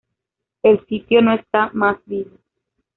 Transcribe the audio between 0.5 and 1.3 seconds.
El sitio